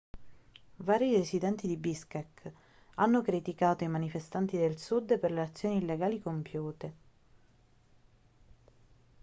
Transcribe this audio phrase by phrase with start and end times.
[0.85, 2.41] vari residenti di biškek
[2.95, 6.93] hanno criticato i manifestanti del sud per le azioni illegali compiute